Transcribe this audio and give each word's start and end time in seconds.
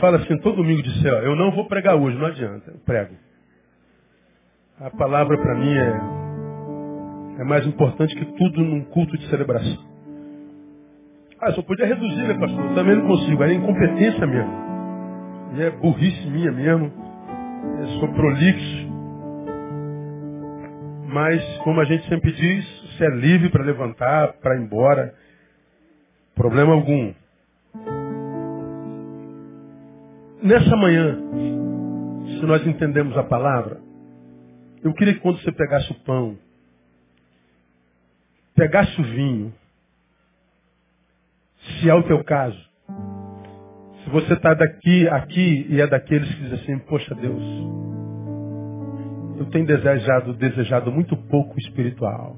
Falo 0.00 0.16
assim, 0.16 0.38
todo 0.38 0.56
domingo 0.56 0.82
de 0.82 1.02
céu, 1.02 1.22
eu 1.22 1.34
não 1.34 1.50
vou 1.52 1.66
pregar 1.66 1.96
hoje, 1.96 2.16
não 2.16 2.26
adianta, 2.26 2.70
eu 2.70 2.78
prego. 2.84 3.14
A 4.80 4.90
palavra 4.90 5.36
para 5.36 5.54
mim 5.56 5.74
é, 5.76 7.40
é 7.40 7.44
mais 7.44 7.66
importante 7.66 8.14
que 8.14 8.24
tudo 8.24 8.62
num 8.62 8.84
culto 8.84 9.16
de 9.18 9.28
celebração. 9.28 9.88
Ah, 11.40 11.52
só 11.52 11.62
podia 11.62 11.86
reduzir, 11.86 12.26
né, 12.26 12.34
pastor? 12.34 12.64
Eu 12.64 12.74
também 12.74 12.96
não 12.96 13.06
consigo, 13.06 13.42
é 13.42 13.52
incompetência 13.52 14.26
mesmo. 14.26 14.52
E 15.54 15.62
é 15.62 15.70
burrice 15.70 16.26
minha 16.28 16.50
mesmo. 16.50 16.92
Eu 17.80 17.86
sou 18.00 18.08
prolixo. 18.12 18.88
Mas, 21.06 21.42
como 21.58 21.80
a 21.80 21.84
gente 21.84 22.08
sempre 22.08 22.32
diz, 22.32 22.64
você 22.82 23.04
é 23.04 23.10
livre 23.10 23.50
para 23.50 23.64
levantar, 23.64 24.34
para 24.34 24.56
ir 24.56 24.62
embora. 24.62 25.14
Problema 26.34 26.72
algum. 26.74 27.12
Nessa 30.40 30.76
manhã, 30.76 31.18
se 32.38 32.46
nós 32.46 32.64
entendemos 32.64 33.16
a 33.16 33.24
palavra, 33.24 33.80
eu 34.84 34.94
queria 34.94 35.14
que 35.14 35.20
quando 35.20 35.40
você 35.40 35.50
pegasse 35.50 35.90
o 35.90 36.00
pão, 36.04 36.38
pegasse 38.54 39.00
o 39.00 39.04
vinho, 39.04 39.52
se 41.58 41.90
é 41.90 41.94
o 41.94 42.04
teu 42.04 42.22
caso, 42.22 42.58
se 44.04 44.10
você 44.10 44.34
está 44.34 44.54
daqui, 44.54 45.08
aqui 45.08 45.66
e 45.70 45.80
é 45.80 45.86
daqueles 45.88 46.32
que 46.32 46.42
dizem 46.42 46.58
assim, 46.60 46.78
poxa 46.86 47.16
Deus, 47.16 47.42
eu 49.38 49.46
tenho 49.50 49.66
desejado, 49.66 50.34
desejado 50.34 50.92
muito 50.92 51.16
pouco 51.16 51.58
espiritual. 51.58 52.36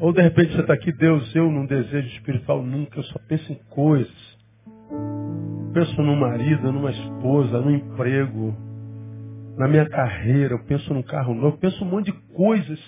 Ou 0.00 0.12
de 0.12 0.20
repente 0.20 0.54
você 0.54 0.60
está 0.60 0.74
aqui, 0.74 0.90
Deus, 0.90 1.34
eu 1.36 1.50
não 1.52 1.66
desejo 1.66 2.08
espiritual 2.08 2.64
nunca, 2.64 2.98
eu 2.98 3.04
só 3.04 3.18
penso 3.28 3.52
em 3.52 3.60
coisas. 3.70 4.23
Penso 5.74 6.00
no 6.02 6.14
marido, 6.14 6.72
numa 6.72 6.92
esposa, 6.92 7.60
no 7.60 7.72
emprego, 7.72 8.54
na 9.58 9.66
minha 9.66 9.84
carreira, 9.88 10.54
eu 10.54 10.64
penso 10.64 10.94
num 10.94 11.02
carro 11.02 11.34
novo, 11.34 11.48
eu 11.48 11.58
penso 11.58 11.84
um 11.84 11.88
monte 11.88 12.06
de 12.06 12.12
coisas, 12.32 12.78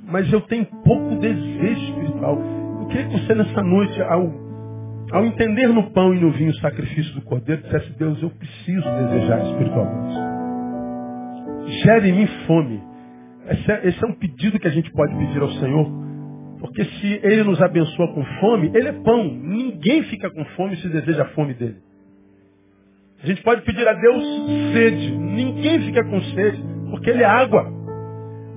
mas 0.00 0.32
eu 0.32 0.40
tenho 0.40 0.64
pouco 0.64 1.16
desejo 1.16 1.82
espiritual. 1.84 2.40
Eu 2.80 2.86
queria 2.86 3.08
que 3.08 3.18
você 3.18 3.34
nessa 3.34 3.62
noite, 3.62 4.00
ao, 4.00 4.32
ao 5.12 5.26
entender 5.26 5.68
no 5.68 5.90
pão 5.90 6.14
e 6.14 6.18
no 6.18 6.30
vinho 6.32 6.50
o 6.50 6.56
sacrifício 6.56 7.14
do 7.14 7.20
Cordeiro, 7.20 7.60
dissesse, 7.60 7.90
Deus, 7.98 8.22
eu 8.22 8.30
preciso 8.30 8.88
desejar 8.88 9.42
espiritualmente. 9.44 10.18
Gere 11.82 12.08
em 12.08 12.12
mim 12.12 12.26
fome. 12.46 12.82
Esse 13.50 13.70
é, 13.70 13.86
esse 13.86 14.02
é 14.02 14.06
um 14.06 14.14
pedido 14.14 14.58
que 14.58 14.66
a 14.66 14.70
gente 14.72 14.90
pode 14.92 15.14
pedir 15.14 15.42
ao 15.42 15.50
Senhor, 15.50 15.86
porque 16.58 16.86
se 16.86 17.20
Ele 17.22 17.44
nos 17.44 17.60
abençoa 17.60 18.14
com 18.14 18.24
fome, 18.40 18.70
Ele 18.74 18.88
é 18.88 18.92
pão. 18.92 19.24
Ninguém 19.24 20.04
fica 20.04 20.30
com 20.30 20.42
fome 20.56 20.74
se 20.76 20.88
deseja 20.88 21.24
a 21.24 21.28
fome 21.34 21.52
dele. 21.52 21.87
A 23.22 23.26
gente 23.26 23.42
pode 23.42 23.62
pedir 23.62 23.86
a 23.86 23.92
Deus 23.94 24.24
sede. 24.72 25.10
Ninguém 25.10 25.80
fica 25.82 26.04
com 26.04 26.20
sede, 26.20 26.62
porque 26.90 27.10
Ele 27.10 27.22
é 27.22 27.26
água. 27.26 27.78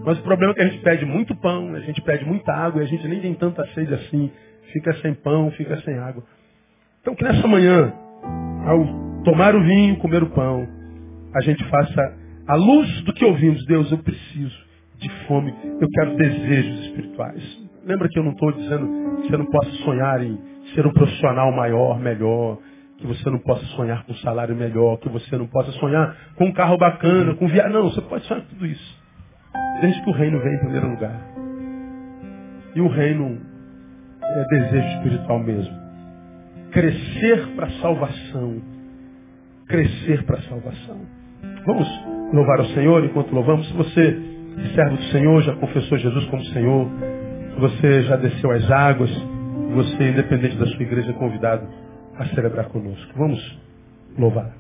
Mas 0.05 0.19
o 0.19 0.23
problema 0.23 0.51
é 0.53 0.55
que 0.55 0.61
a 0.61 0.67
gente 0.67 0.81
pede 0.83 1.05
muito 1.05 1.35
pão, 1.35 1.75
a 1.75 1.79
gente 1.79 2.01
pede 2.01 2.25
muita 2.25 2.51
água 2.51 2.81
e 2.81 2.85
a 2.85 2.87
gente 2.87 3.07
nem 3.07 3.21
tem 3.21 3.33
tanta 3.33 3.65
sede 3.73 3.93
assim. 3.93 4.31
Fica 4.71 4.93
sem 4.95 5.13
pão, 5.13 5.51
fica 5.51 5.77
sem 5.81 5.97
água. 5.97 6.23
Então 7.01 7.15
que 7.15 7.23
nessa 7.23 7.47
manhã, 7.47 7.93
ao 8.65 9.23
tomar 9.23 9.55
o 9.55 9.63
vinho, 9.63 9.97
comer 9.97 10.23
o 10.23 10.29
pão, 10.29 10.67
a 11.33 11.41
gente 11.41 11.63
faça 11.69 12.17
a 12.47 12.55
luz 12.55 13.01
do 13.01 13.13
que 13.13 13.25
ouvimos. 13.25 13.63
Deus, 13.65 13.91
eu 13.91 13.97
preciso 13.97 14.71
de 14.97 15.09
fome, 15.27 15.53
eu 15.79 15.87
quero 15.89 16.15
desejos 16.15 16.85
espirituais. 16.85 17.61
Lembra 17.85 18.07
que 18.07 18.19
eu 18.19 18.23
não 18.23 18.31
estou 18.31 18.51
dizendo 18.51 19.21
que 19.21 19.29
você 19.29 19.37
não 19.37 19.45
possa 19.45 19.71
sonhar 19.83 20.23
em 20.23 20.37
ser 20.75 20.85
um 20.85 20.93
profissional 20.93 21.51
maior, 21.51 21.99
melhor, 21.99 22.59
que 23.01 23.07
você 23.07 23.29
não 23.31 23.39
possa 23.39 23.65
sonhar 23.75 24.05
com 24.05 24.11
um 24.13 24.17
salário 24.17 24.55
melhor, 24.55 24.97
que 24.99 25.09
você 25.09 25.35
não 25.35 25.47
possa 25.47 25.71
sonhar 25.73 26.15
com 26.35 26.45
um 26.45 26.53
carro 26.53 26.77
bacana, 26.77 27.33
com 27.33 27.47
viagem. 27.47 27.73
Não, 27.73 27.89
você 27.89 27.99
pode 28.01 28.23
sonhar 28.25 28.43
tudo 28.43 28.65
isso. 28.65 29.01
Desde 29.81 30.01
que 30.03 30.09
o 30.09 30.13
reino 30.13 30.39
venha 30.39 30.55
em 30.55 30.59
primeiro 30.59 30.89
lugar. 30.89 31.19
E 32.75 32.79
o 32.79 32.87
reino 32.87 33.39
é 34.21 34.45
desejo 34.45 34.87
espiritual 34.97 35.39
mesmo. 35.39 35.81
Crescer 36.71 37.47
para 37.55 37.65
a 37.65 37.71
salvação. 37.81 38.61
Crescer 39.67 40.23
para 40.23 40.37
a 40.37 40.41
salvação. 40.43 41.01
Vamos 41.65 41.87
louvar 42.31 42.59
o 42.59 42.65
Senhor 42.67 43.03
enquanto 43.03 43.33
louvamos. 43.33 43.67
Se 43.67 43.73
você 43.73 44.19
é 44.59 44.75
servo 44.75 44.95
do 44.95 45.03
Senhor, 45.05 45.41
já 45.41 45.55
confessou 45.55 45.97
Jesus 45.97 46.25
como 46.25 46.43
Senhor, 46.45 46.87
você 47.57 48.03
já 48.03 48.15
desceu 48.15 48.51
as 48.51 48.69
águas, 48.69 49.09
você, 49.73 50.09
independente 50.09 50.55
da 50.55 50.67
sua 50.67 50.83
igreja, 50.83 51.09
é 51.09 51.13
convidado 51.13 51.67
a 52.21 52.35
celebrar 52.35 52.69
conosco. 52.69 53.11
Vamos 53.15 53.39
louvar. 54.17 54.53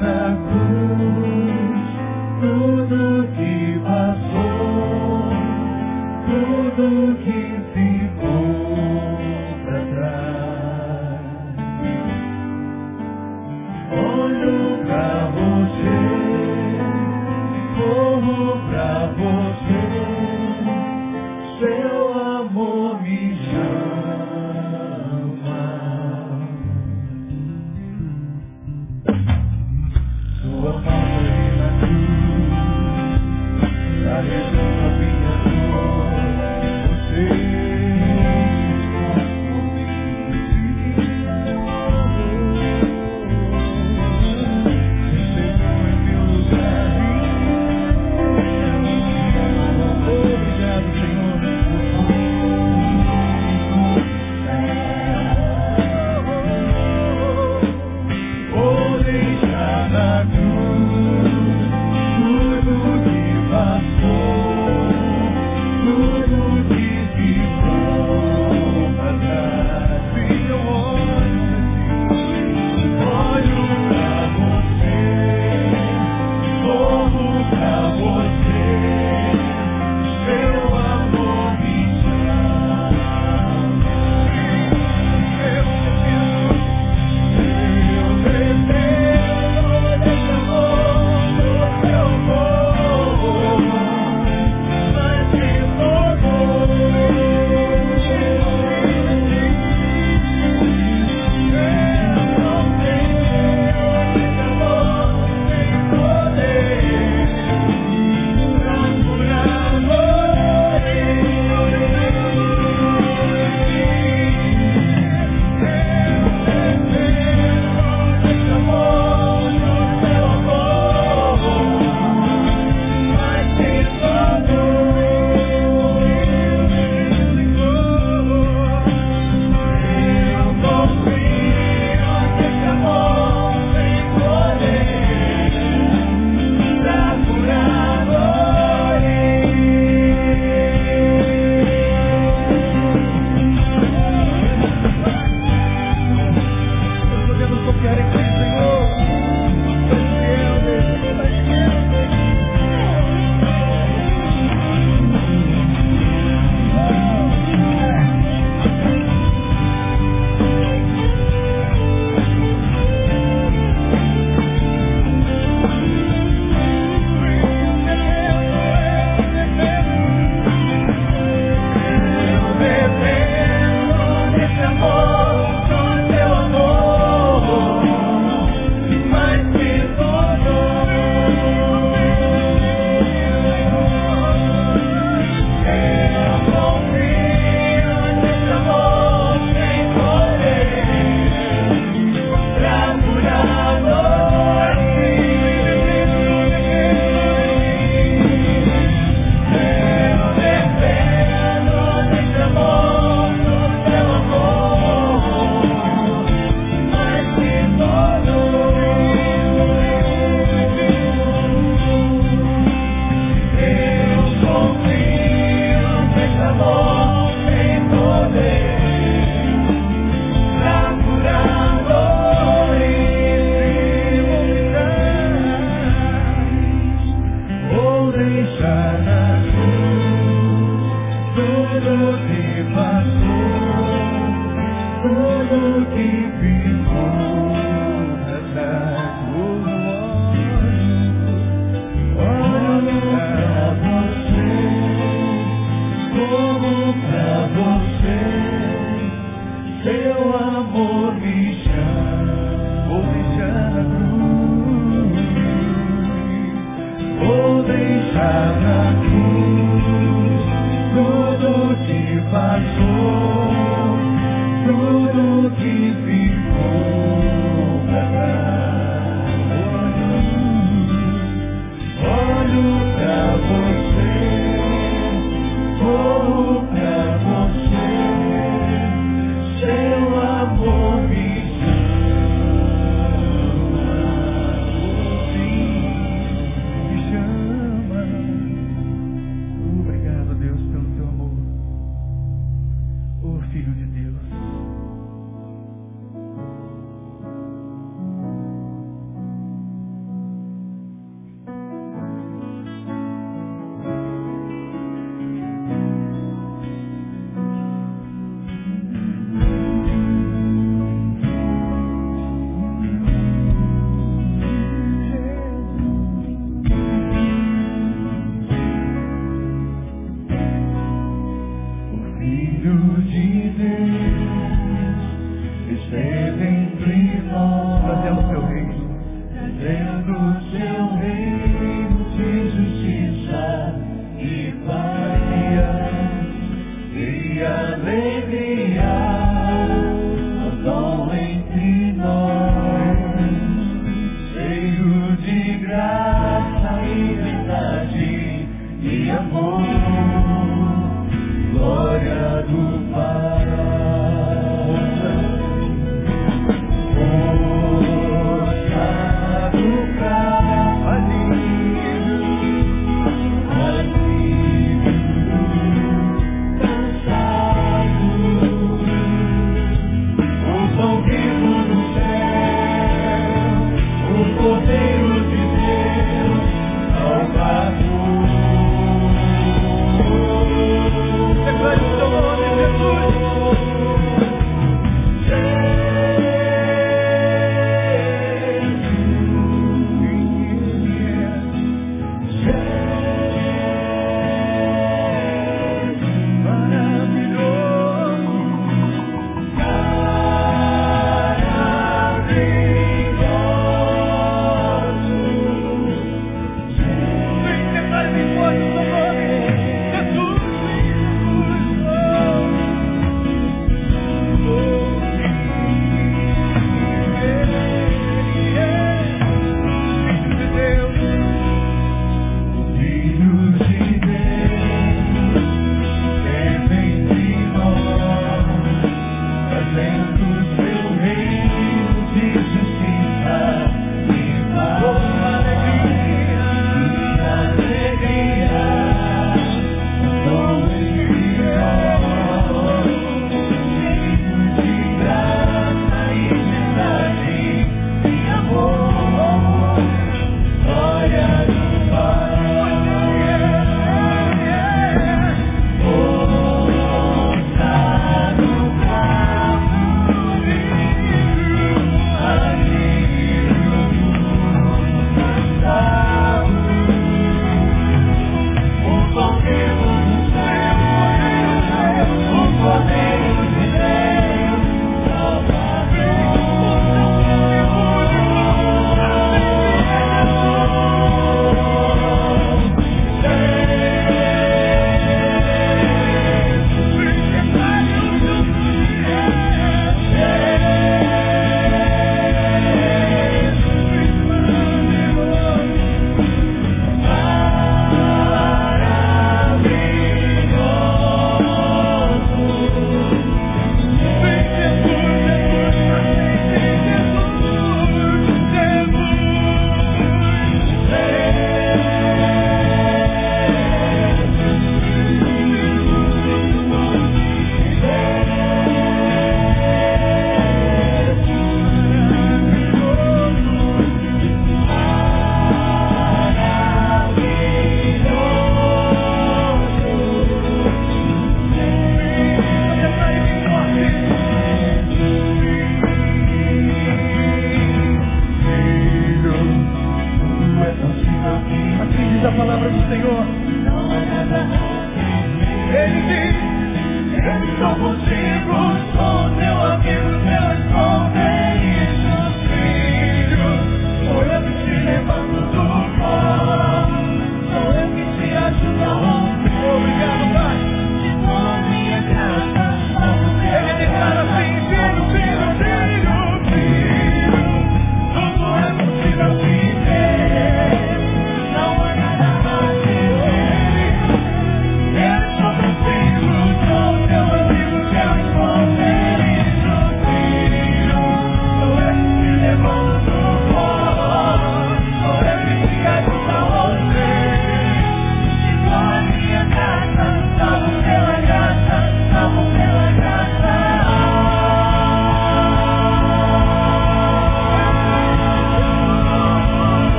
Na 0.00 0.36
cruz, 0.42 0.65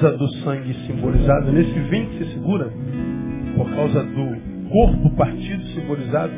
causa 0.00 0.16
do 0.16 0.28
sangue 0.44 0.74
simbolizado 0.86 1.52
nesse 1.52 1.78
vinho 1.90 2.10
que 2.10 2.24
se 2.24 2.32
segura, 2.34 2.70
por 3.56 3.70
causa 3.70 4.02
do 4.02 4.68
corpo 4.70 5.16
partido 5.16 5.64
simbolizado 5.68 6.34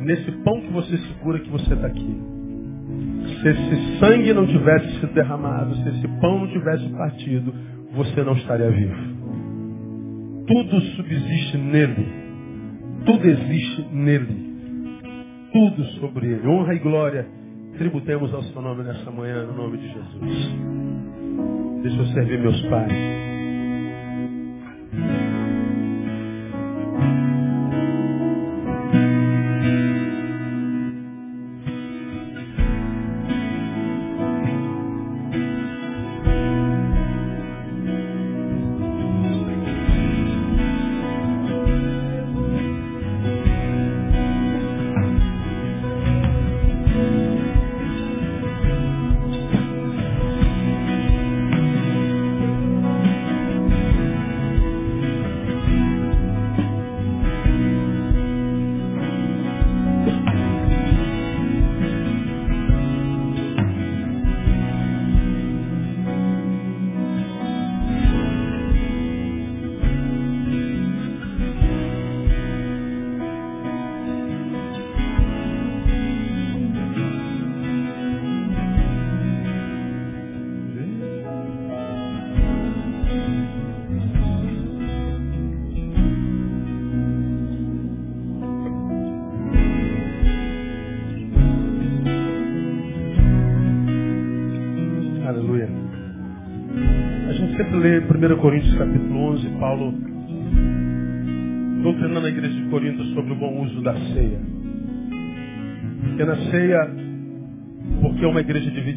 nesse 0.00 0.30
pão 0.42 0.60
que 0.60 0.72
você 0.72 0.96
segura 0.96 1.40
que 1.40 1.50
você 1.50 1.74
está 1.74 1.86
aqui. 1.86 2.20
Se 3.40 3.48
esse 3.48 3.98
sangue 3.98 4.32
não 4.32 4.46
tivesse 4.46 5.00
sido 5.00 5.12
derramado, 5.12 5.74
se 5.76 5.88
esse 5.88 6.08
pão 6.20 6.40
não 6.40 6.48
tivesse 6.48 6.88
partido, 6.90 7.52
você 7.92 8.22
não 8.22 8.34
estaria 8.34 8.70
vivo. 8.70 8.94
Tudo 10.46 10.80
subsiste 10.80 11.58
nele. 11.58 12.06
Tudo 13.04 13.26
existe 13.26 13.86
nele. 13.92 14.50
Tudo 15.52 15.84
sobre 16.00 16.26
ele. 16.26 16.46
Honra 16.46 16.74
e 16.74 16.78
glória 16.78 17.26
tributemos 17.76 18.32
ao 18.34 18.42
seu 18.42 18.60
nome 18.60 18.84
nessa 18.84 19.10
manhã, 19.10 19.46
no 19.46 19.54
nome 19.54 19.78
de 19.78 19.88
Jesus. 19.88 20.89
Deixa 21.82 21.98
eu 22.02 22.06
servir 22.08 22.40
meus 22.40 22.60
pais. 22.68 23.39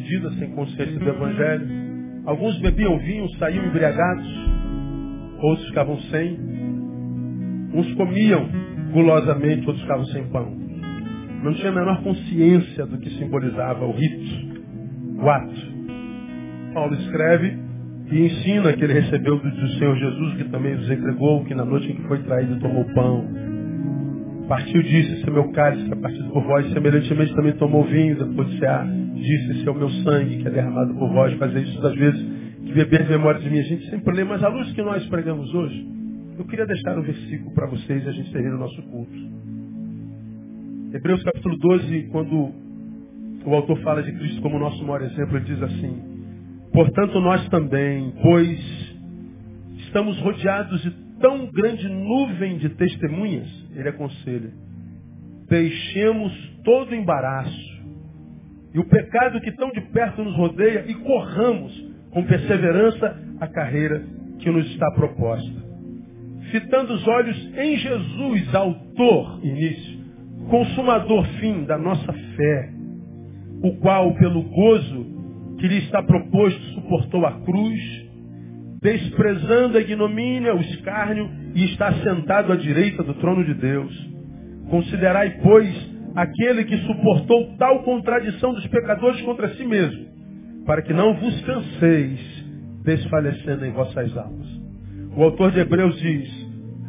Dividida, 0.04 0.30
sem 0.38 0.50
consciência 0.50 0.98
do 0.98 1.08
Evangelho, 1.08 1.66
alguns 2.26 2.58
bebiam 2.60 2.98
vinho, 2.98 3.28
saíam 3.38 3.64
embriagados, 3.66 4.26
outros 5.38 5.66
ficavam 5.68 5.98
sem, 6.10 6.38
uns 7.72 7.92
comiam 7.94 8.48
gulosamente, 8.92 9.66
outros 9.66 9.82
ficavam 9.82 10.04
sem 10.06 10.24
pão. 10.28 10.54
Não 11.42 11.52
tinha 11.54 11.70
a 11.70 11.74
menor 11.74 12.02
consciência 12.02 12.86
do 12.86 12.98
que 12.98 13.10
simbolizava 13.18 13.84
o 13.84 13.92
rito, 13.92 15.22
o 15.22 15.30
ato. 15.30 15.74
Paulo 16.72 16.94
escreve 16.94 17.58
e 18.10 18.26
ensina 18.26 18.72
que 18.72 18.84
ele 18.84 18.94
recebeu 18.94 19.38
do 19.38 19.68
Senhor 19.78 19.96
Jesus, 19.96 20.36
que 20.36 20.44
também 20.44 20.74
nos 20.74 20.90
entregou, 20.90 21.44
que 21.44 21.54
na 21.54 21.64
noite 21.64 21.90
em 21.90 21.96
que 21.96 22.02
foi 22.08 22.22
traído 22.22 22.58
tomou 22.60 22.84
pão. 22.94 23.26
Partiu 24.48 24.82
disse, 24.82 25.12
esse 25.14 25.28
é 25.28 25.30
meu 25.30 25.50
cálice, 25.52 25.86
que 25.86 25.92
é 25.92 25.96
partido 25.96 26.28
por 26.30 26.44
vós, 26.44 26.70
semelhantemente 26.72 27.34
também 27.34 27.52
tomou 27.54 27.84
vinho, 27.84 28.16
depois 28.16 28.48
de 28.50 28.58
cear, 28.58 28.86
disse, 29.14 29.52
esse 29.52 29.68
é 29.68 29.70
o 29.70 29.74
meu 29.74 29.88
sangue, 29.88 30.42
que 30.42 30.48
é 30.48 30.50
derramado 30.50 30.94
por 30.94 31.10
vós, 31.12 31.32
fazer 31.38 31.62
isso 31.62 31.80
das 31.80 31.94
vezes 31.94 32.20
que 32.66 32.72
beber 32.72 33.02
em 33.02 33.08
memória 33.08 33.40
de 33.40 33.48
mim. 33.48 33.58
A 33.58 33.62
gente 33.62 33.88
sempre 33.88 34.14
lê, 34.14 34.24
mas 34.24 34.42
a 34.42 34.48
luz 34.48 34.70
que 34.72 34.82
nós 34.82 35.04
pregamos 35.06 35.52
hoje, 35.54 35.86
eu 36.38 36.44
queria 36.44 36.66
deixar 36.66 36.98
um 36.98 37.02
versículo 37.02 37.54
para 37.54 37.66
vocês 37.68 38.04
e 38.04 38.08
a 38.08 38.12
gente 38.12 38.32
termina 38.32 38.56
o 38.56 38.58
nosso 38.58 38.82
culto. 38.82 39.12
Hebreus 40.92 41.22
capítulo 41.22 41.56
12, 41.58 42.08
quando 42.12 42.52
o 43.46 43.54
autor 43.54 43.78
fala 43.80 44.02
de 44.02 44.12
Cristo 44.12 44.42
como 44.42 44.58
nosso 44.58 44.84
maior 44.84 45.02
exemplo, 45.02 45.36
ele 45.36 45.44
diz 45.44 45.62
assim, 45.62 46.14
Portanto, 46.72 47.20
nós 47.20 47.48
também, 47.48 48.12
pois 48.20 48.94
estamos 49.86 50.18
rodeados 50.20 50.82
de 50.82 50.90
tão 51.20 51.46
grande 51.52 51.88
nuvem 51.88 52.58
de 52.58 52.68
testemunhas, 52.70 53.48
ele 53.74 53.88
aconselha, 53.88 54.50
deixemos 55.48 56.32
todo 56.64 56.90
o 56.90 56.94
embaraço 56.94 57.74
e 58.74 58.78
o 58.78 58.84
pecado 58.84 59.40
que 59.40 59.52
tão 59.52 59.70
de 59.70 59.80
perto 59.92 60.22
nos 60.24 60.34
rodeia 60.36 60.84
e 60.88 60.94
corramos 60.94 61.94
com 62.10 62.24
perseverança 62.24 63.16
a 63.40 63.46
carreira 63.46 64.04
que 64.38 64.50
nos 64.50 64.66
está 64.70 64.90
proposta. 64.92 65.64
Fitando 66.50 66.94
os 66.94 67.06
olhos 67.06 67.36
em 67.56 67.76
Jesus, 67.76 68.54
autor, 68.54 69.40
início, 69.42 69.98
consumador, 70.48 71.24
fim 71.40 71.64
da 71.64 71.78
nossa 71.78 72.12
fé, 72.12 72.72
o 73.62 73.76
qual, 73.76 74.14
pelo 74.14 74.42
gozo 74.42 75.14
que 75.58 75.68
lhe 75.68 75.78
está 75.78 76.02
proposto, 76.02 76.60
suportou 76.74 77.24
a 77.24 77.32
cruz, 77.40 78.03
desprezando 78.84 79.78
a 79.78 79.80
ignomínia, 79.80 80.54
o 80.54 80.60
escárnio, 80.60 81.30
e 81.54 81.64
está 81.64 81.90
sentado 82.02 82.52
à 82.52 82.56
direita 82.56 83.02
do 83.02 83.14
trono 83.14 83.42
de 83.42 83.54
Deus. 83.54 84.10
Considerai, 84.68 85.38
pois, 85.42 85.74
aquele 86.14 86.64
que 86.64 86.76
suportou 86.86 87.56
tal 87.56 87.82
contradição 87.82 88.52
dos 88.52 88.66
pecadores 88.66 89.22
contra 89.22 89.48
si 89.54 89.64
mesmo, 89.64 90.04
para 90.66 90.82
que 90.82 90.92
não 90.92 91.14
vos 91.14 91.40
canseis 91.46 92.44
desfalecendo 92.84 93.64
em 93.64 93.72
vossas 93.72 94.14
almas. 94.18 94.48
O 95.16 95.22
autor 95.24 95.50
de 95.52 95.60
Hebreus 95.60 95.98
diz, 95.98 96.28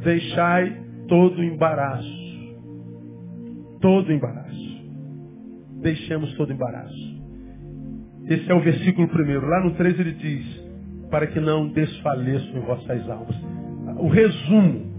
deixai 0.03 0.77
todo 1.07 1.41
embaraço. 1.41 2.25
Todo 3.79 4.11
embaraço. 4.11 4.83
Deixemos 5.81 6.33
todo 6.33 6.51
embaraço. 6.51 7.15
Esse 8.27 8.51
é 8.51 8.53
o 8.53 8.59
versículo 8.59 9.07
primeiro. 9.07 9.47
Lá 9.47 9.63
no 9.63 9.75
3 9.75 9.97
ele 9.97 10.11
diz, 10.13 10.64
para 11.09 11.27
que 11.27 11.39
não 11.39 11.67
desfaleçam 11.67 12.61
vossas 12.61 13.09
almas. 13.09 13.35
O 13.97 14.07
resumo, 14.07 14.93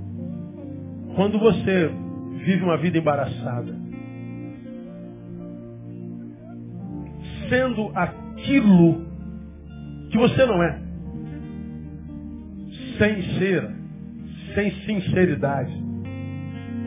quando 1.15 1.39
você 1.39 1.91
vive 2.45 2.63
uma 2.63 2.77
vida 2.77 2.99
embaraçada, 2.99 3.75
sendo 7.49 7.91
aquilo 7.95 9.07
que 10.11 10.19
você 10.19 10.47
não 10.47 10.63
é, 10.63 10.81
sem 12.99 13.23
ser, 13.39 13.71
sem 14.55 14.71
sinceridade, 14.87 15.73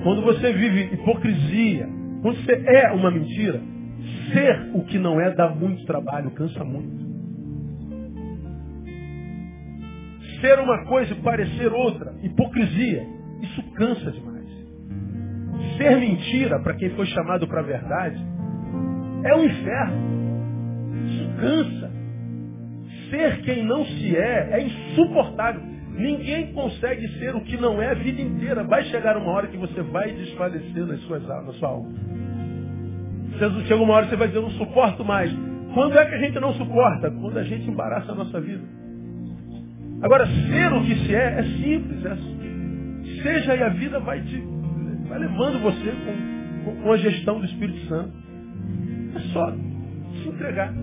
quando 0.04 0.22
você 0.22 0.54
vive 0.54 0.94
hipocrisia, 0.94 1.88
quando 2.22 2.38
você 2.44 2.64
é 2.66 2.92
uma 2.92 3.12
mentira, 3.12 3.62
Ser 4.32 4.70
o 4.74 4.84
que 4.84 4.98
não 4.98 5.20
é 5.20 5.34
dá 5.34 5.50
muito 5.50 5.86
trabalho, 5.86 6.32
cansa 6.32 6.64
muito. 6.64 6.99
Ser 10.42 10.60
uma 10.60 10.86
coisa 10.86 11.14
e 11.14 11.22
parecer 11.22 11.72
outra, 11.72 12.14
hipocrisia, 12.24 13.06
isso 13.42 13.64
cansa 13.74 14.12
demais. 14.12 14.48
Ser 15.78 15.98
mentira, 15.98 16.60
para 16.60 16.76
quem 16.76 16.90
foi 16.92 17.06
chamado 17.08 17.48
para 17.48 17.60
a 17.62 17.64
verdade, 17.64 18.18
É 19.24 19.36
um 19.36 19.44
inferno. 19.44 19.98
Isso 21.06 21.30
cansa. 21.40 21.92
Ser 23.10 23.42
quem 23.42 23.66
não 23.66 23.86
se 23.86 24.16
é 24.16 24.50
é 24.52 24.62
insuportável. 24.62 25.62
Ninguém 25.90 26.54
consegue 26.54 27.06
ser 27.20 27.36
o 27.36 27.42
que 27.42 27.58
não 27.58 27.82
é 27.82 27.92
a 27.92 27.94
vida 27.94 28.22
inteira. 28.22 28.64
Vai 28.64 28.84
chegar 28.86 29.18
uma 29.18 29.32
hora 29.32 29.48
que 29.48 29.58
você 29.58 29.82
vai 29.82 30.12
desfalecer 30.14 30.86
nas 30.86 31.02
suas, 31.02 31.22
na 31.28 31.52
sua 31.54 31.70
alma. 31.70 31.90
Chega 33.68 33.76
uma 33.76 33.94
hora 33.94 34.06
que 34.06 34.12
você 34.12 34.16
vai 34.16 34.28
dizer, 34.28 34.40
eu 34.40 34.44
não 34.44 34.52
suporto 34.52 35.04
mais. 35.04 35.32
Quando 35.74 35.98
é 35.98 36.06
que 36.06 36.16
a 36.16 36.20
gente 36.20 36.40
não 36.40 36.54
suporta? 36.54 37.12
Quando 37.12 37.38
a 37.38 37.44
gente 37.44 37.70
embaraça 37.70 38.12
a 38.12 38.16
nossa 38.16 38.40
vida. 38.40 38.64
Agora, 40.02 40.26
ser 40.26 40.74
o 40.74 40.84
que 40.84 40.96
se 40.96 41.16
é, 41.16 41.40
é 41.40 41.44
simples. 41.44 42.06
É, 42.06 42.18
seja 43.22 43.56
e 43.56 43.64
a 43.64 43.70
vida 43.70 44.00
vai 44.00 44.22
te 44.22 44.44
vai 45.08 45.20
levando 45.20 45.60
você 45.62 45.92
com, 46.64 46.76
com 46.84 46.92
a 46.94 46.98
gestão 46.98 47.40
do 47.40 47.46
Espírito 47.46 47.80
Santo. 47.88 48.14
É 49.16 49.20
só 49.34 49.52
se 49.52 50.30
entregar. 50.30 50.74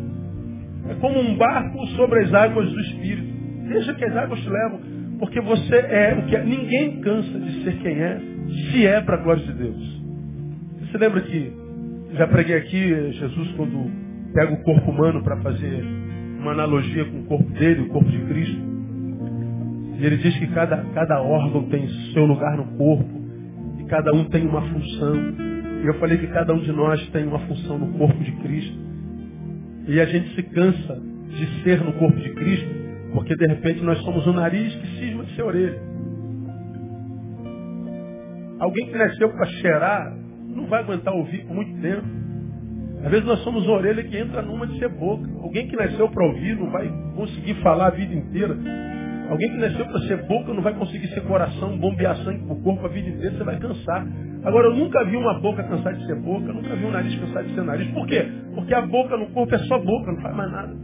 É 0.89 0.95
como 0.95 1.19
um 1.19 1.37
barco 1.37 1.87
sobre 1.89 2.25
as 2.25 2.35
águas 2.35 2.71
do 2.71 2.81
Espírito. 2.81 3.27
Deixa 3.69 3.95
que 3.95 4.05
as 4.05 4.17
águas 4.17 4.41
te 4.41 4.49
levam. 4.49 4.81
Porque 5.19 5.41
você 5.41 5.77
é 5.77 6.15
o 6.19 6.27
que 6.27 6.37
é. 6.37 6.45
Ninguém 6.45 7.01
cansa 7.01 7.39
de 7.39 7.65
ser 7.65 7.79
quem 7.79 7.99
é, 7.99 8.21
se 8.71 8.87
é 8.87 9.01
para 9.01 9.17
a 9.17 9.23
glória 9.23 9.43
de 9.45 9.53
Deus. 9.53 10.03
Você 10.81 10.99
lembra 10.99 11.21
que 11.23 11.53
já 12.15 12.27
preguei 12.27 12.57
aqui, 12.57 13.13
Jesus, 13.13 13.53
quando 13.57 13.91
pega 14.33 14.53
o 14.53 14.63
corpo 14.63 14.91
humano 14.91 15.23
para 15.23 15.37
fazer 15.39 15.83
uma 16.39 16.53
analogia 16.53 17.05
com 17.07 17.21
o 17.21 17.25
corpo 17.25 17.51
dele, 17.53 17.83
o 17.83 17.89
corpo 17.89 18.11
de 18.11 18.19
Cristo. 18.27 18.66
Ele 19.99 20.17
diz 20.19 20.37
que 20.39 20.47
cada, 20.49 20.77
cada 20.95 21.23
órgão 21.23 21.65
tem 21.69 21.89
seu 22.13 22.27
lugar 22.27 22.57
no 22.57 22.77
corpo 22.77 23.21
e 23.79 23.85
cada 23.85 24.13
um 24.15 24.25
tem 24.25 24.47
uma 24.47 24.61
função. 24.61 25.15
E 25.83 25.87
eu 25.87 25.95
falei 25.95 26.19
que 26.19 26.27
cada 26.29 26.53
um 26.53 26.59
de 26.59 26.73
nós 26.73 27.07
tem 27.09 27.27
uma 27.27 27.39
função 27.41 27.79
no 27.79 27.99
corpo 27.99 28.23
de 28.23 28.33
Cristo. 28.33 28.79
E 29.89 30.01
a 30.01 30.05
gente 30.05 30.35
se 30.35 30.43
cansa 30.43 31.01
de 31.29 31.63
ser 31.63 31.83
no 31.83 31.93
corpo 31.95 32.19
de 32.19 32.31
Cristo, 32.31 32.69
porque 33.13 33.35
de 33.37 33.47
repente 33.47 33.83
nós 33.83 33.99
somos 34.03 34.27
o 34.27 34.33
nariz 34.33 34.75
que 34.75 34.87
cisma 34.99 35.25
de 35.25 35.35
ser 35.35 35.43
orelha. 35.43 35.81
Alguém 38.59 38.87
que 38.87 38.97
nasceu 38.97 39.29
para 39.31 39.47
cheirar 39.47 40.17
não 40.49 40.67
vai 40.67 40.83
aguentar 40.83 41.15
ouvir 41.15 41.45
por 41.47 41.55
muito 41.55 41.81
tempo. 41.81 42.07
Às 43.05 43.11
vezes 43.11 43.27
nós 43.27 43.39
somos 43.41 43.67
orelha 43.69 44.03
que 44.03 44.17
entra 44.17 44.43
numa 44.43 44.67
de 44.67 44.79
ser 44.79 44.89
boca. 44.89 45.29
Alguém 45.41 45.69
que 45.69 45.77
nasceu 45.77 46.09
para 46.09 46.27
ouvir 46.27 46.57
não 46.57 46.71
vai 46.71 46.91
conseguir 47.15 47.55
falar 47.63 47.89
a 47.89 47.91
vida 47.91 48.15
inteira. 48.15 48.57
Alguém 49.29 49.51
que 49.51 49.57
nasceu 49.57 49.85
para 49.87 49.99
ser 50.01 50.23
boca 50.25 50.55
não 50.55 50.63
vai 50.63 50.75
conseguir 50.75 51.09
ser 51.09 51.23
coração, 51.23 51.77
bombear 51.79 52.17
sangue 52.19 52.45
para 52.45 52.55
o 52.55 52.63
corpo 52.63 52.87
a 52.87 52.89
vida 52.89 53.09
inteira, 53.09 53.37
você 53.37 53.45
vai 53.45 53.59
cansar. 53.59 54.07
Agora, 54.45 54.69
eu 54.69 54.75
nunca 54.77 55.05
vi 55.05 55.17
uma 55.17 55.41
boca 55.41 55.63
cansar 55.65 55.95
de 55.95 56.07
ser 56.07 56.15
boca, 56.21 56.53
nunca 56.53 56.75
vi 56.77 56.85
um 56.85 56.91
nariz 56.91 57.15
cansar 57.19 57.45
de 57.45 57.55
ser 57.55 57.63
nariz. 57.63 57.89
Por 57.93 58.07
quê? 58.07 58.27
Porque 58.55 58.75
a 58.75 58.83
boca 58.83 59.17
no 59.17 59.27
corpo 59.31 59.55
é 59.55 59.59
só 59.59 59.79
boca, 59.79 60.13
não 60.13 60.21
faz 60.21 60.37
mais 60.37 60.53
nada. 60.53 60.77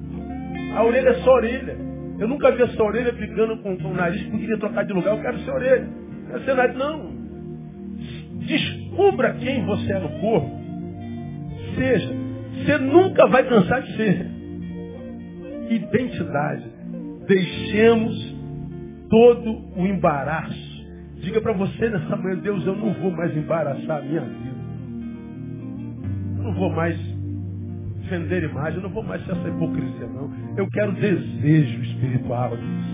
A 0.77 0.85
orelha 0.85 1.11
é 1.11 1.15
só 1.15 1.35
orelha. 1.35 1.77
Eu 2.19 2.29
nunca 2.29 2.51
vi 2.53 2.63
essa 2.63 2.83
orelha 2.83 3.13
brigando 3.13 3.59
com, 3.59 3.77
com 3.77 3.89
o 3.89 3.95
nariz 3.95 4.23
que 4.23 4.31
queria 4.31 4.59
trocar 4.59 4.85
de 4.85 4.93
lugar. 4.93 5.17
Eu 5.17 5.23
quero 5.23 5.39
ser 5.39 5.51
orelha. 5.51 5.89
Quero 6.29 6.45
ser 6.45 6.55
nariz. 6.55 6.77
Não. 6.77 7.13
Descubra 8.41 9.35
quem 9.35 9.65
você 9.65 9.93
é 9.93 9.99
no 10.01 10.09
corpo 10.21 10.63
seja. 11.75 12.15
Você 12.55 12.79
nunca 12.79 13.27
vai 13.27 13.45
cansar 13.49 13.83
de 13.83 13.97
ser. 13.97 14.27
Identidade. 15.71 16.65
Deixemos 17.27 18.32
todo 19.13 19.63
o 19.77 19.87
embaraço. 19.87 20.73
Diga 21.17 21.43
para 21.43 21.53
você 21.53 21.91
nessa 21.91 22.17
manhã, 22.17 22.39
Deus, 22.39 22.67
eu 22.67 22.75
não 22.75 22.95
vou 22.95 23.11
mais 23.11 23.37
embaraçar 23.37 23.99
a 23.99 24.01
minha 24.01 24.23
vida. 24.23 24.63
Eu 26.39 26.45
não 26.45 26.55
vou 26.55 26.71
mais 26.71 26.99
vender 28.09 28.43
imagem, 28.45 28.79
eu 28.79 28.83
não 28.83 28.91
vou 28.91 29.03
mais 29.03 29.23
ser 29.27 29.33
essa 29.33 29.49
hipocrisia, 29.49 30.07
não. 30.07 30.33
Eu 30.57 30.67
quero 30.71 30.93
desejo 30.93 31.83
espiritual, 31.83 32.57
Deus. 32.57 32.93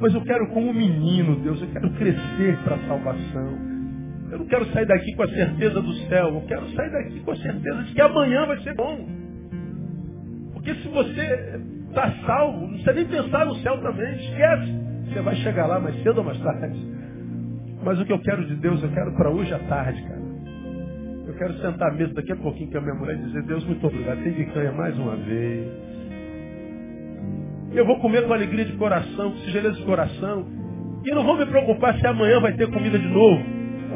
Mas 0.00 0.14
eu 0.14 0.22
quero 0.22 0.48
como 0.48 0.70
um 0.70 0.72
menino, 0.72 1.36
Deus, 1.36 1.60
eu 1.60 1.68
quero 1.68 1.90
crescer 1.90 2.56
para 2.64 2.76
a 2.76 2.88
salvação. 2.88 3.58
Eu 4.30 4.38
não 4.38 4.46
quero 4.46 4.64
sair 4.72 4.86
daqui 4.86 5.14
com 5.14 5.22
a 5.22 5.28
certeza 5.28 5.82
do 5.82 5.92
céu. 6.08 6.28
Eu 6.28 6.42
quero 6.48 6.66
sair 6.70 6.90
daqui 6.90 7.20
com 7.20 7.30
a 7.30 7.36
certeza 7.36 7.82
de 7.82 7.92
que 7.92 8.00
amanhã 8.00 8.46
vai 8.46 8.58
ser 8.60 8.74
bom. 8.74 9.06
Porque 10.54 10.74
se 10.76 10.88
você 10.88 11.60
está 11.88 12.10
salvo, 12.24 12.62
não 12.62 12.68
precisa 12.70 12.92
nem 12.94 13.04
pensar 13.04 13.44
no 13.44 13.54
céu 13.56 13.78
também. 13.82 14.16
Esquece. 14.16 14.85
Você 15.16 15.22
vai 15.22 15.36
chegar 15.36 15.66
lá 15.66 15.80
mais 15.80 15.96
cedo 16.02 16.18
ou 16.18 16.24
mais 16.24 16.38
tarde. 16.40 16.78
Mas 17.82 17.98
o 17.98 18.04
que 18.04 18.12
eu 18.12 18.18
quero 18.18 18.44
de 18.44 18.54
Deus, 18.56 18.82
eu 18.82 18.90
quero 18.90 19.14
para 19.14 19.30
hoje 19.30 19.54
à 19.54 19.58
tarde, 19.60 20.02
cara. 20.02 20.20
Eu 21.26 21.34
quero 21.38 21.54
sentar 21.54 21.90
à 21.90 21.94
mesa 21.94 22.12
daqui 22.12 22.32
a 22.32 22.36
pouquinho 22.36 22.70
com 22.70 22.76
a 22.76 22.80
minha 22.82 22.94
mulher 22.94 23.16
e 23.16 23.22
dizer, 23.22 23.42
Deus, 23.44 23.64
muito 23.64 23.86
obrigado. 23.86 24.22
Tem 24.22 24.44
canha 24.50 24.72
mais 24.72 24.98
uma 24.98 25.16
vez. 25.16 25.68
Eu 27.72 27.86
vou 27.86 27.98
comer 28.00 28.26
com 28.26 28.34
alegria 28.34 28.66
de 28.66 28.74
coração, 28.74 29.30
com 29.30 29.38
singeleza 29.38 29.76
de 29.76 29.86
coração. 29.86 30.46
E 31.06 31.14
não 31.14 31.24
vou 31.24 31.38
me 31.38 31.46
preocupar 31.46 31.98
se 31.98 32.06
amanhã 32.06 32.38
vai 32.38 32.52
ter 32.52 32.70
comida 32.70 32.98
de 32.98 33.08
novo. 33.08 33.42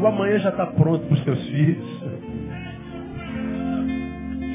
O 0.01 0.07
amanhã 0.07 0.39
já 0.39 0.49
está 0.49 0.69
pronto 0.69 1.05
para 1.05 1.15
os 1.15 1.25
seus 1.25 1.49
filhos. 1.51 2.01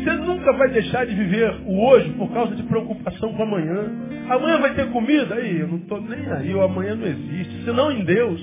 Você 0.03 0.13
nunca 0.15 0.51
vai 0.53 0.69
deixar 0.69 1.05
de 1.05 1.13
viver 1.13 1.61
o 1.67 1.85
hoje 1.85 2.09
por 2.13 2.31
causa 2.33 2.55
de 2.55 2.63
preocupação 2.63 3.33
com 3.33 3.43
o 3.43 3.43
amanhã. 3.43 4.04
Amanhã 4.29 4.59
vai 4.59 4.73
ter 4.73 4.89
comida? 4.91 5.35
Aí, 5.35 5.59
eu 5.59 5.67
não 5.67 5.77
estou 5.77 6.01
nem 6.01 6.25
aí, 6.31 6.53
o 6.53 6.61
amanhã 6.61 6.95
não 6.95 7.05
existe, 7.05 7.63
senão 7.63 7.91
em 7.91 8.03
Deus. 8.03 8.41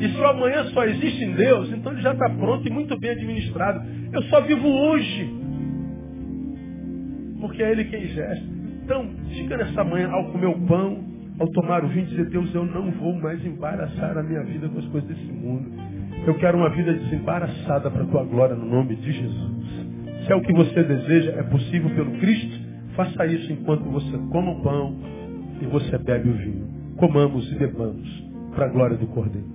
E 0.00 0.08
se 0.08 0.16
o 0.16 0.26
amanhã 0.26 0.64
só 0.64 0.84
existe 0.84 1.24
em 1.24 1.32
Deus, 1.32 1.72
então 1.72 1.92
ele 1.92 2.02
já 2.02 2.12
está 2.12 2.28
pronto 2.30 2.66
e 2.66 2.70
muito 2.70 2.98
bem 2.98 3.10
administrado. 3.10 3.80
Eu 4.12 4.22
só 4.24 4.40
vivo 4.40 4.68
hoje. 4.68 5.34
Porque 7.40 7.62
é 7.62 7.72
Ele 7.72 7.84
quem 7.84 8.06
gesta. 8.08 8.44
Então, 8.84 9.08
diga 9.28 9.56
nessa 9.56 9.84
manhã, 9.84 10.10
ao 10.10 10.30
comer 10.30 10.46
o 10.46 10.60
pão, 10.66 11.04
ao 11.38 11.48
tomar 11.48 11.84
o 11.84 11.88
vinho, 11.88 12.06
dizer, 12.06 12.26
Deus, 12.26 12.54
eu 12.54 12.64
não 12.64 12.90
vou 12.92 13.14
mais 13.14 13.44
embaraçar 13.44 14.16
a 14.16 14.22
minha 14.22 14.42
vida 14.44 14.68
com 14.68 14.78
as 14.78 14.86
coisas 14.86 15.08
desse 15.08 15.32
mundo. 15.32 15.70
Eu 16.26 16.34
quero 16.34 16.58
uma 16.58 16.70
vida 16.70 16.92
desembaraçada 16.92 17.90
para 17.90 18.02
a 18.02 18.06
tua 18.06 18.24
glória 18.24 18.54
no 18.54 18.66
nome 18.66 18.96
de 18.96 19.12
Jesus. 19.12 19.64
Se 20.24 20.32
é 20.32 20.34
o 20.34 20.40
que 20.42 20.52
você 20.52 20.82
deseja, 20.82 21.32
é 21.32 21.42
possível 21.44 21.90
pelo 21.90 22.12
Cristo, 22.18 22.63
faça 22.96 23.26
isso 23.26 23.52
enquanto 23.52 23.84
você 23.84 24.18
come 24.30 24.50
o 24.50 24.62
pão 24.62 24.96
e 25.60 25.66
você 25.66 25.98
bebe 25.98 26.30
o 26.30 26.34
vinho. 26.34 26.68
Comamos 26.96 27.50
e 27.50 27.54
bebamos 27.56 28.24
para 28.54 28.66
a 28.66 28.68
glória 28.68 28.96
do 28.96 29.06
Cordeiro. 29.08 29.54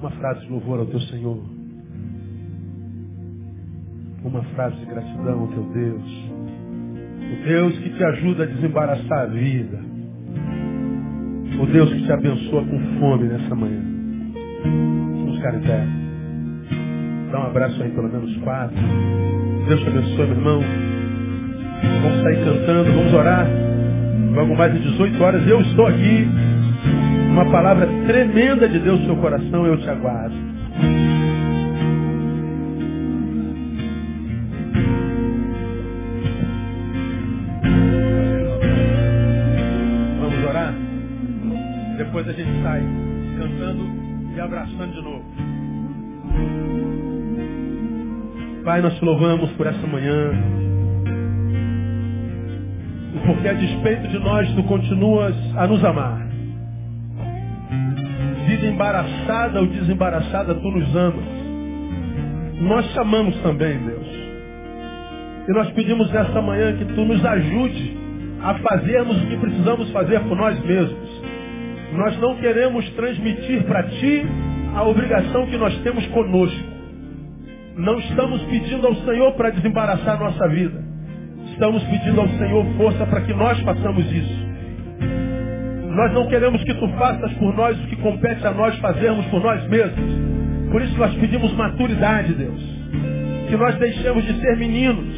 Uma 0.00 0.10
frase 0.10 0.40
de 0.40 0.52
louvor 0.52 0.80
ao 0.80 0.86
teu 0.86 1.00
Senhor 1.00 1.64
uma 4.24 4.42
frase 4.54 4.76
de 4.76 4.86
gratidão 4.86 5.40
ao 5.40 5.48
teu 5.48 5.62
Deus. 5.64 6.30
O 7.32 7.44
Deus 7.46 7.78
que 7.78 7.90
te 7.90 8.04
ajuda 8.04 8.44
a 8.44 8.46
desembaraçar 8.46 9.20
a 9.20 9.26
vida. 9.26 9.78
O 11.60 11.66
Deus 11.66 11.92
que 11.92 12.02
te 12.04 12.12
abençoa 12.12 12.64
com 12.64 12.98
fome 12.98 13.28
nessa 13.28 13.54
manhã. 13.54 13.82
Em 15.44 15.60
pé. 15.60 16.03
Dá 17.34 17.40
um 17.40 17.46
abraço 17.46 17.82
aí, 17.82 17.90
pelo 17.90 18.08
menos 18.08 18.32
quatro. 18.44 18.76
Deus 19.66 19.80
te 19.80 19.88
abençoe, 19.88 20.24
meu 20.24 20.36
irmão. 20.36 20.62
Vamos 22.00 22.22
sair 22.22 22.44
cantando, 22.44 22.92
vamos 22.92 23.12
orar. 23.12 23.48
Logo 24.36 24.54
mais 24.54 24.72
de 24.72 24.78
18 24.78 25.20
horas 25.20 25.44
eu 25.48 25.60
estou 25.62 25.84
aqui. 25.84 26.28
Uma 27.30 27.50
palavra 27.50 27.88
tremenda 28.06 28.68
de 28.68 28.78
Deus 28.78 29.00
no 29.00 29.06
seu 29.06 29.16
coração, 29.16 29.66
eu 29.66 29.76
te 29.78 29.90
aguardo. 29.90 30.32
depois 41.98 42.28
a 42.28 42.32
gente 42.32 42.62
sai 42.62 42.80
cantando 43.38 43.84
e 44.36 44.40
abraçando 44.40 44.92
de 44.92 45.02
novo. 45.02 45.43
Pai, 48.64 48.80
nós 48.80 48.94
te 48.94 49.04
louvamos 49.04 49.50
por 49.52 49.66
essa 49.66 49.86
manhã. 49.86 50.30
Porque 53.26 53.46
a 53.46 53.52
despeito 53.52 54.08
de 54.08 54.18
nós, 54.18 54.50
tu 54.54 54.62
continuas 54.62 55.34
a 55.54 55.66
nos 55.66 55.84
amar. 55.84 56.26
Vida 58.46 58.66
embaraçada 58.66 59.60
ou 59.60 59.66
desembaraçada, 59.66 60.54
tu 60.54 60.70
nos 60.70 60.96
amas. 60.96 61.24
Nós 62.62 62.90
te 62.90 62.98
amamos 62.98 63.36
também, 63.42 63.76
Deus. 63.80 64.06
E 65.46 65.52
nós 65.52 65.70
pedimos 65.72 66.10
nessa 66.10 66.40
manhã 66.40 66.74
que 66.78 66.86
tu 66.86 67.04
nos 67.04 67.22
ajude 67.22 67.98
a 68.42 68.54
fazermos 68.54 69.22
o 69.24 69.26
que 69.26 69.36
precisamos 69.36 69.90
fazer 69.90 70.20
por 70.20 70.38
nós 70.38 70.58
mesmos. 70.64 71.22
Nós 71.92 72.18
não 72.18 72.34
queremos 72.36 72.88
transmitir 72.92 73.62
para 73.64 73.82
ti 73.82 74.22
a 74.74 74.84
obrigação 74.84 75.46
que 75.48 75.58
nós 75.58 75.76
temos 75.82 76.06
conosco. 76.06 76.73
Não 77.76 77.98
estamos 77.98 78.40
pedindo 78.44 78.86
ao 78.86 78.94
Senhor 78.94 79.32
para 79.32 79.50
desembaraçar 79.50 80.18
nossa 80.18 80.46
vida. 80.48 80.80
Estamos 81.50 81.82
pedindo 81.84 82.20
ao 82.20 82.28
Senhor 82.28 82.64
força 82.76 83.04
para 83.04 83.20
que 83.22 83.34
nós 83.34 83.58
façamos 83.60 84.04
isso. 84.12 84.48
Nós 85.90 86.12
não 86.12 86.28
queremos 86.28 86.62
que 86.62 86.72
tu 86.74 86.88
faças 86.96 87.32
por 87.32 87.52
nós 87.56 87.76
o 87.80 87.86
que 87.88 87.96
compete 87.96 88.46
a 88.46 88.52
nós 88.52 88.76
fazermos 88.78 89.26
por 89.26 89.42
nós 89.42 89.66
mesmos. 89.68 90.70
Por 90.70 90.82
isso 90.82 90.96
nós 90.96 91.14
pedimos 91.16 91.52
maturidade, 91.54 92.34
Deus. 92.34 92.62
Que 93.48 93.56
nós 93.56 93.74
deixemos 93.76 94.24
de 94.24 94.40
ser 94.40 94.56
meninos, 94.56 95.12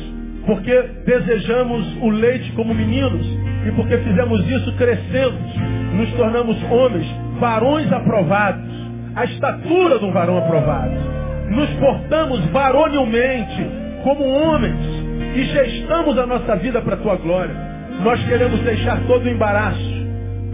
porque 0.46 0.82
desejamos 1.04 1.96
o 2.00 2.08
leite 2.08 2.52
como 2.52 2.74
meninos 2.74 3.26
e 3.66 3.72
porque 3.72 3.98
fizemos 3.98 4.48
isso 4.50 4.72
crescemos, 4.76 5.54
nos 5.94 6.10
tornamos 6.12 6.56
homens, 6.70 7.06
varões 7.38 7.92
aprovados, 7.92 8.70
a 9.14 9.24
estatura 9.24 9.98
de 9.98 10.04
um 10.06 10.12
varão 10.12 10.38
aprovado. 10.38 11.15
Nos 11.50 11.70
portamos 11.74 12.44
varonilmente 12.46 13.66
como 14.02 14.24
homens 14.24 15.06
e 15.34 15.44
gestamos 15.44 16.18
a 16.18 16.26
nossa 16.26 16.56
vida 16.56 16.80
para 16.80 16.94
a 16.94 16.98
tua 16.98 17.16
glória. 17.16 17.54
Nós 18.02 18.22
queremos 18.24 18.60
deixar 18.60 19.00
todo 19.06 19.24
o 19.24 19.28
embaraço 19.28 20.06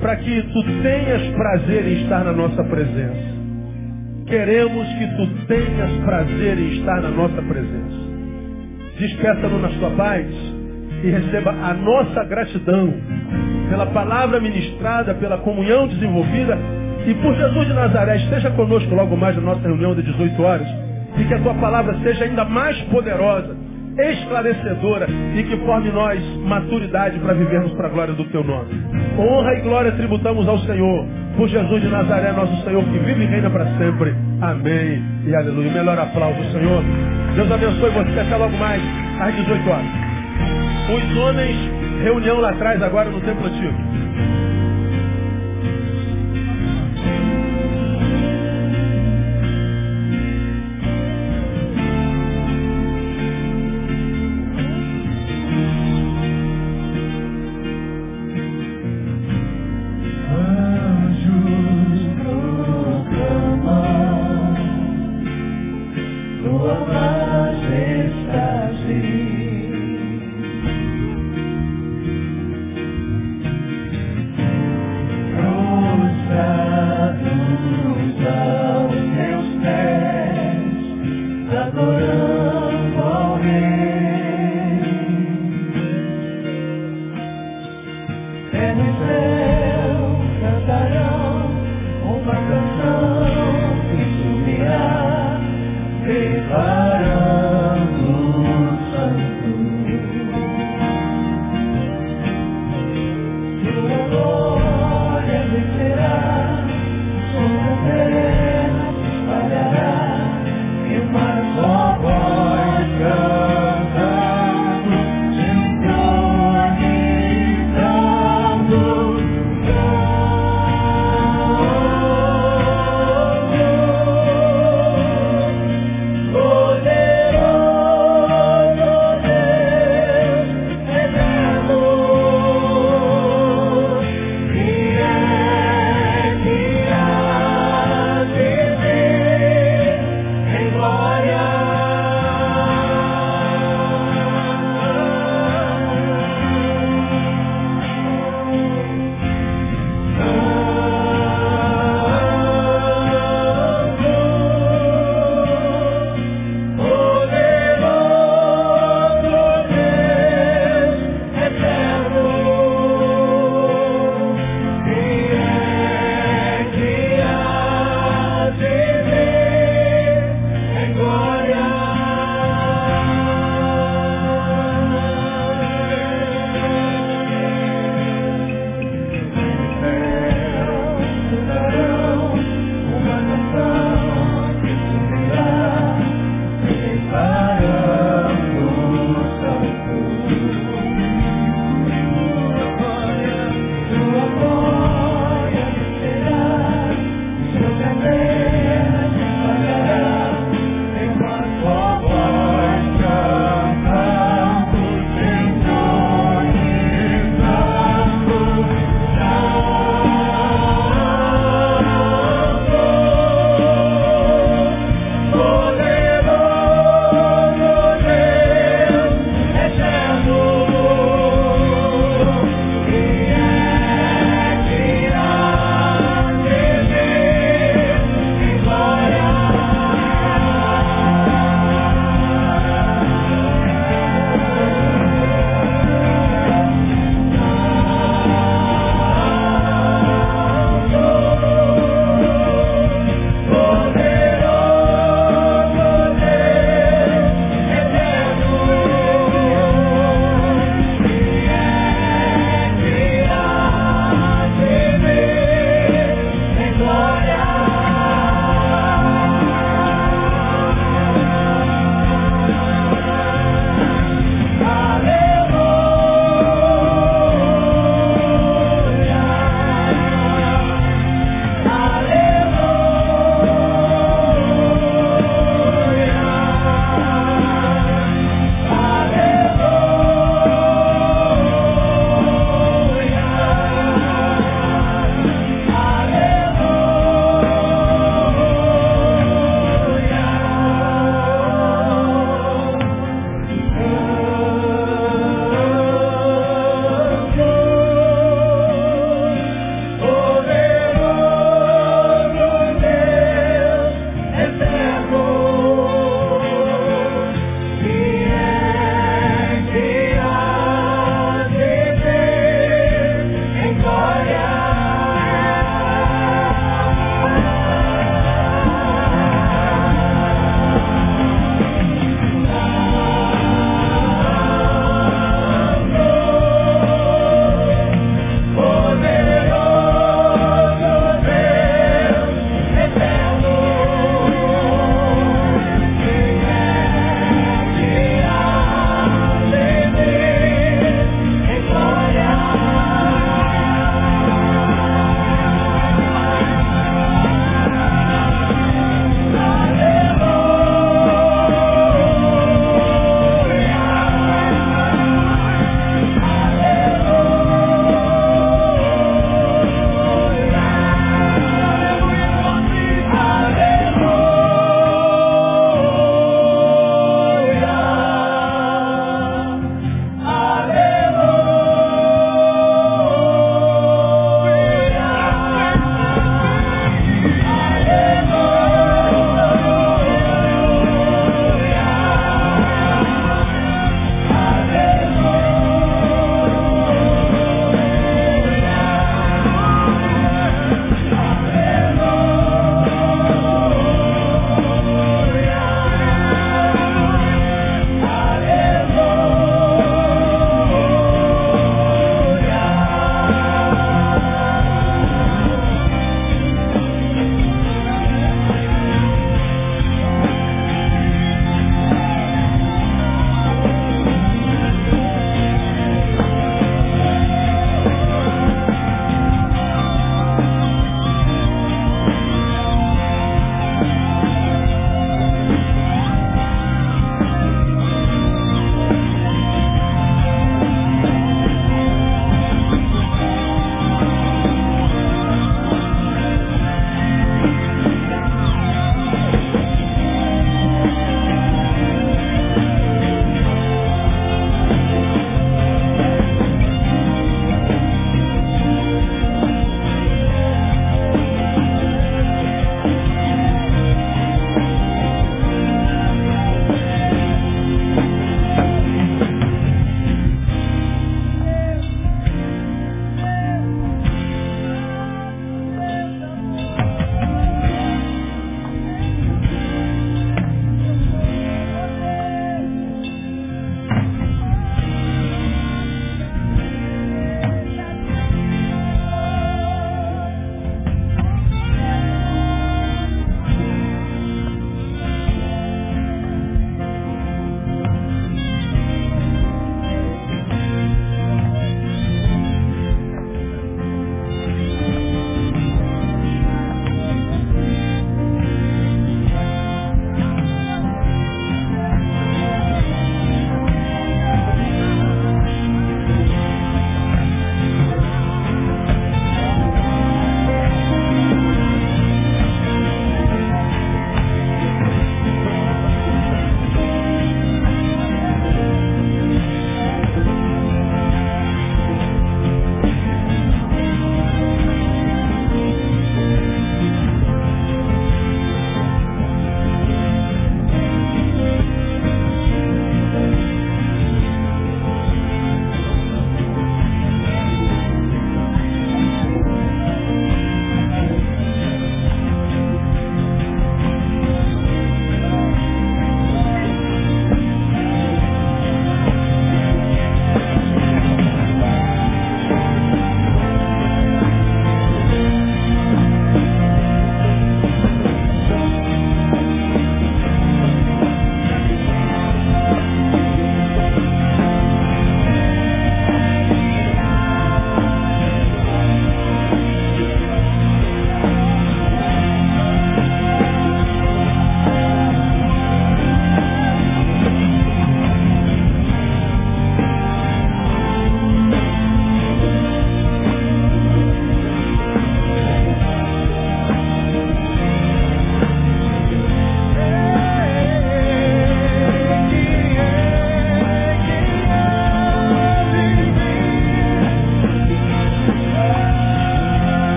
para 0.00 0.16
que 0.16 0.42
tu 0.42 0.62
tenhas 0.82 1.26
prazer 1.34 1.86
em 1.86 2.02
estar 2.02 2.24
na 2.24 2.32
nossa 2.32 2.62
presença. 2.64 3.30
Queremos 4.26 4.86
que 4.86 5.06
tu 5.16 5.46
tenhas 5.46 5.90
prazer 6.04 6.58
em 6.58 6.78
estar 6.78 7.02
na 7.02 7.10
nossa 7.10 7.42
presença. 7.42 8.10
Despeça-nos 8.98 9.62
na 9.62 9.70
sua 9.70 9.90
paz 9.90 10.26
e 11.02 11.10
receba 11.10 11.50
a 11.50 11.74
nossa 11.74 12.24
gratidão 12.24 12.92
pela 13.68 13.86
palavra 13.86 14.40
ministrada, 14.40 15.14
pela 15.14 15.38
comunhão 15.38 15.88
desenvolvida 15.88 16.58
e 17.06 17.14
por 17.14 17.34
Jesus 17.34 17.66
de 17.66 17.72
Nazaré. 17.72 18.16
Esteja 18.16 18.50
conosco 18.50 18.94
logo 18.94 19.16
mais 19.16 19.36
na 19.36 19.42
nossa 19.42 19.62
reunião 19.62 19.94
de 19.94 20.02
18 20.02 20.42
horas 20.42 20.68
e 21.18 21.24
que 21.24 21.34
a 21.34 21.38
tua 21.40 21.54
palavra 21.54 21.96
seja 22.02 22.24
ainda 22.24 22.44
mais 22.44 22.76
poderosa 22.82 23.56
esclarecedora 23.98 25.06
e 25.36 25.42
que 25.42 25.56
forme 25.58 25.90
nós 25.90 26.22
maturidade 26.46 27.18
para 27.18 27.34
vivermos 27.34 27.72
para 27.72 27.88
a 27.88 27.90
glória 27.90 28.14
do 28.14 28.24
teu 28.26 28.42
nome. 28.44 28.70
Honra 29.18 29.54
e 29.54 29.60
glória 29.60 29.92
tributamos 29.92 30.48
ao 30.48 30.58
Senhor, 30.60 31.06
por 31.36 31.48
Jesus 31.48 31.82
de 31.82 31.88
Nazaré, 31.88 32.32
nosso 32.32 32.64
Senhor, 32.64 32.82
que 32.84 32.98
vive 32.98 33.24
e 33.24 33.26
reina 33.26 33.50
para 33.50 33.66
sempre. 33.76 34.14
Amém 34.40 35.02
e 35.26 35.34
aleluia. 35.34 35.70
Melhor 35.70 35.98
aplauso, 35.98 36.40
Senhor. 36.52 36.82
Deus 37.34 37.50
abençoe 37.50 37.90
você. 37.90 38.20
Até 38.20 38.36
logo 38.36 38.56
mais, 38.56 38.82
às 39.20 39.34
18 39.34 39.70
horas. 39.70 39.86
Os 40.90 41.18
homens, 41.18 41.56
reunião 42.02 42.40
lá 42.40 42.50
atrás, 42.50 42.82
agora 42.82 43.10
no 43.10 43.20
Templo 43.20 43.46
Antigo. 43.46 43.74